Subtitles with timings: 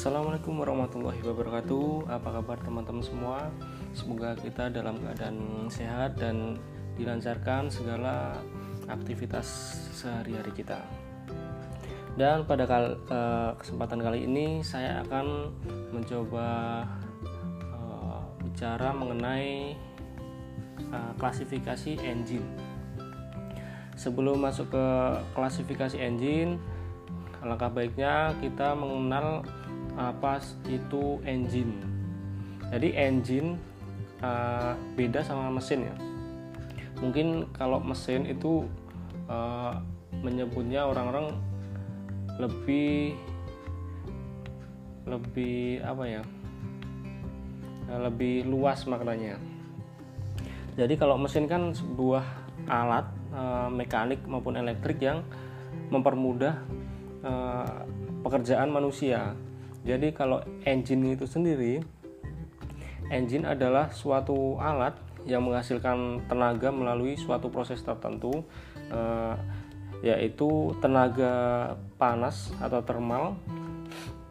[0.00, 2.08] Assalamualaikum warahmatullahi wabarakatuh.
[2.08, 3.52] Apa kabar teman-teman semua?
[3.92, 6.56] Semoga kita dalam keadaan sehat dan
[6.96, 8.32] dilancarkan segala
[8.88, 9.44] aktivitas
[9.92, 10.80] sehari-hari kita.
[12.16, 15.52] Dan pada kal uh, kesempatan kali ini saya akan
[15.92, 16.48] mencoba
[17.68, 19.76] uh, bicara mengenai
[20.96, 22.48] uh, klasifikasi engine.
[24.00, 24.86] Sebelum masuk ke
[25.36, 26.56] klasifikasi engine,
[27.40, 29.40] Alangkah baiknya kita mengenal
[30.00, 31.76] apa itu engine.
[32.72, 33.60] Jadi engine
[34.24, 35.96] uh, beda sama mesin ya.
[37.04, 38.64] Mungkin kalau mesin itu
[39.28, 39.76] uh,
[40.24, 41.36] menyebutnya orang-orang
[42.40, 43.12] lebih
[45.04, 46.24] lebih apa ya?
[47.90, 49.34] lebih luas maknanya.
[50.78, 52.22] Jadi kalau mesin kan sebuah
[52.70, 53.42] alat e,
[53.74, 55.26] mekanik maupun elektrik yang
[55.90, 56.54] mempermudah
[57.26, 57.82] uh,
[58.22, 59.34] pekerjaan manusia.
[59.80, 61.80] Jadi kalau engine itu sendiri,
[63.08, 68.44] engine adalah suatu alat yang menghasilkan tenaga melalui suatu proses tertentu,
[68.92, 69.36] uh,
[70.00, 73.36] yaitu tenaga panas atau thermal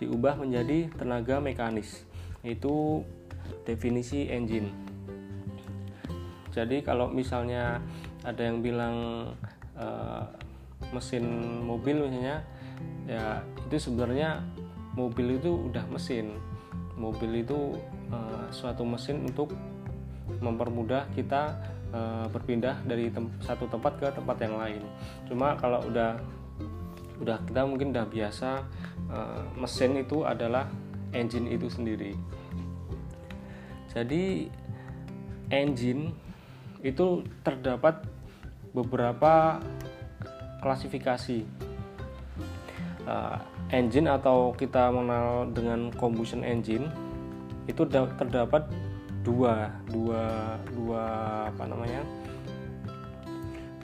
[0.01, 2.05] diubah menjadi tenaga mekanis.
[2.41, 3.05] Itu
[3.65, 4.69] definisi engine.
[6.49, 7.83] Jadi kalau misalnya
[8.25, 9.29] ada yang bilang
[9.77, 10.23] uh,
[10.89, 11.23] mesin
[11.61, 12.41] mobil misalnya
[13.05, 14.41] ya itu sebenarnya
[14.93, 16.37] mobil itu udah mesin.
[16.99, 17.79] Mobil itu
[18.11, 19.55] uh, suatu mesin untuk
[20.39, 21.57] mempermudah kita
[21.95, 24.83] uh, berpindah dari tem satu tempat ke tempat yang lain.
[25.25, 26.19] Cuma kalau udah
[27.19, 28.63] udah kita mungkin udah biasa
[29.11, 30.67] uh, mesin itu adalah
[31.11, 32.13] engine itu sendiri.
[33.89, 34.47] Jadi
[35.49, 36.13] engine
[36.85, 38.05] itu terdapat
[38.71, 39.59] beberapa
[40.61, 41.43] klasifikasi
[43.69, 46.89] engine atau kita mengenal dengan combustion engine
[47.69, 48.65] itu terdapat
[49.21, 51.03] dua dua dua
[51.53, 52.01] apa namanya?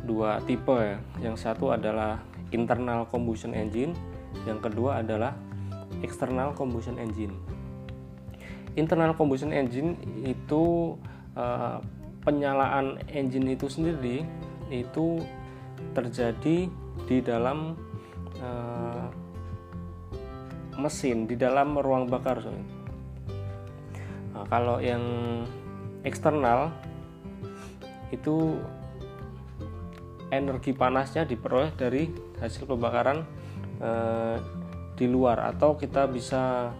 [0.06, 0.98] Dua tipe ya.
[1.22, 3.94] Yang satu adalah internal combustion engine
[4.46, 5.34] yang kedua adalah
[6.02, 7.34] external combustion engine.
[8.76, 9.96] Internal combustion engine
[10.28, 10.96] itu
[11.38, 11.80] uh,
[12.26, 14.26] penyalaan engine itu sendiri
[14.68, 15.22] itu
[15.94, 16.68] terjadi
[17.06, 17.78] di dalam
[18.42, 19.08] uh,
[20.76, 22.44] mesin di dalam ruang bakar
[24.34, 25.02] nah, kalau yang
[26.04, 26.72] eksternal
[28.14, 28.60] itu
[30.30, 32.10] energi panasnya diperoleh dari
[32.42, 33.24] hasil pembakaran
[33.80, 34.38] uh,
[34.96, 36.72] di luar atau kita bisa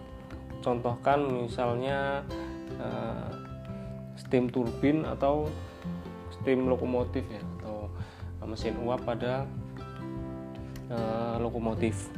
[0.64, 2.24] contohkan misalnya
[2.80, 3.28] uh,
[4.16, 5.46] steam turbin atau
[6.32, 7.86] steam lokomotif ya atau
[8.46, 9.46] mesin uap pada
[10.90, 12.10] uh, lokomotif.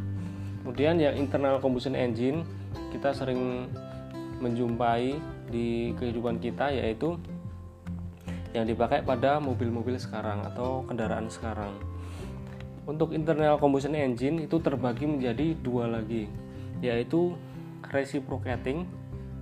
[0.68, 2.44] Kemudian yang internal combustion engine
[2.92, 3.72] kita sering
[4.36, 5.16] menjumpai
[5.48, 7.16] di kehidupan kita yaitu
[8.52, 11.72] yang dipakai pada mobil-mobil sekarang atau kendaraan sekarang.
[12.84, 16.28] Untuk internal combustion engine itu terbagi menjadi dua lagi,
[16.84, 17.32] yaitu
[17.88, 18.84] reciprocating,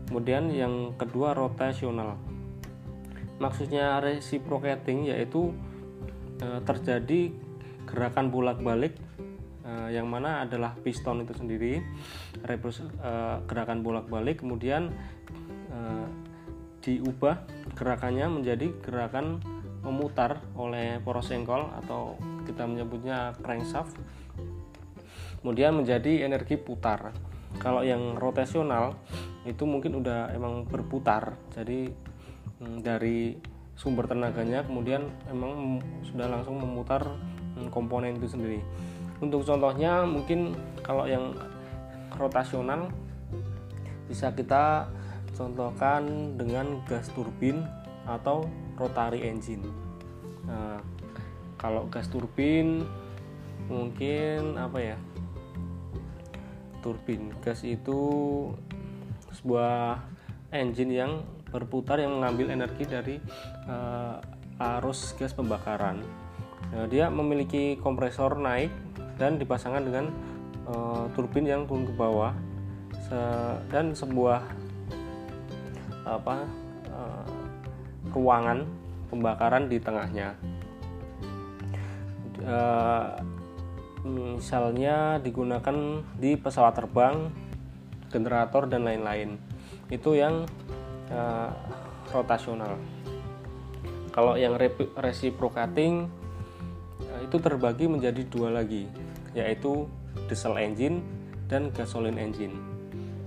[0.06, 2.22] kemudian yang kedua rotational.
[3.42, 5.50] Maksudnya reciprocating yaitu
[6.38, 7.34] e, terjadi
[7.82, 8.94] gerakan bolak-balik
[9.66, 11.82] uh, yang mana adalah piston itu sendiri
[12.46, 14.94] uh, gerakan bolak-balik kemudian
[15.74, 16.06] uh,
[16.86, 17.42] diubah
[17.74, 19.42] gerakannya menjadi gerakan
[19.82, 23.94] memutar oleh poros sengkol atau kita menyebutnya crankshaft
[25.42, 27.14] kemudian menjadi energi putar.
[27.62, 28.98] Kalau yang rotasional
[29.46, 31.94] itu mungkin udah emang berputar jadi
[32.58, 33.38] hmm, dari
[33.78, 37.06] sumber tenaganya kemudian emang sudah langsung memutar
[37.54, 38.60] hmm, komponen itu sendiri
[39.20, 40.52] untuk contohnya mungkin
[40.84, 41.32] kalau yang
[42.16, 42.92] rotasional
[44.06, 44.86] bisa kita
[45.36, 47.64] contohkan dengan gas turbin
[48.08, 48.46] atau
[48.78, 49.66] rotary engine.
[50.46, 50.80] Nah,
[51.60, 52.86] kalau gas turbin
[53.66, 54.96] mungkin apa ya
[56.84, 57.98] turbin gas itu
[59.34, 59.98] sebuah
[60.54, 61.12] engine yang
[61.50, 63.16] berputar yang mengambil energi dari
[63.66, 64.22] uh,
[64.78, 66.00] arus gas pembakaran.
[66.70, 68.85] Nah, dia memiliki kompresor naik
[69.16, 70.06] dan dipasangkan dengan
[70.68, 72.32] uh, turbin yang turun ke bawah.
[73.08, 73.18] Se
[73.72, 74.40] dan sebuah
[76.06, 76.46] apa
[76.90, 77.26] uh,
[78.14, 78.64] ruangan
[79.10, 80.38] pembakaran di tengahnya.
[82.46, 83.18] Uh,
[84.06, 87.32] misalnya digunakan di pesawat terbang
[88.12, 89.34] generator dan lain-lain.
[89.90, 90.46] Itu yang
[91.10, 91.50] uh,
[92.14, 92.78] rotasional.
[94.14, 94.56] Kalau yang
[94.96, 96.08] reciprocating
[97.26, 98.86] itu terbagi menjadi dua lagi
[99.34, 99.90] yaitu
[100.30, 101.02] diesel engine
[101.50, 102.54] dan gasoline engine.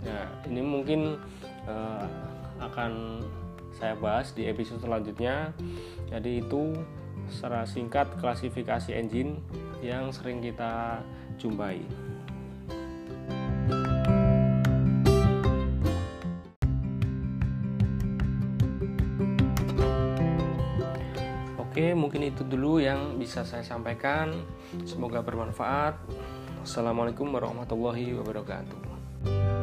[0.04, 1.20] Nah, ini mungkin
[1.68, 2.08] uh,
[2.60, 3.24] akan
[3.76, 5.56] saya bahas di episode selanjutnya.
[6.12, 6.76] Jadi itu
[7.30, 9.40] secara singkat klasifikasi engine
[9.80, 11.00] yang sering kita
[11.38, 11.80] jumpai.
[22.00, 24.32] Mungkin itu dulu yang bisa saya sampaikan.
[24.88, 26.00] Semoga bermanfaat.
[26.64, 29.59] Assalamualaikum warahmatullahi wabarakatuh.